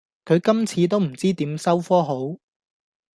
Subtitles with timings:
[0.25, 2.35] 佢今次都唔知點收科好